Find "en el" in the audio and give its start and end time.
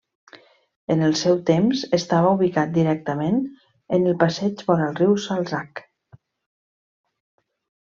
0.93-1.11, 3.99-4.17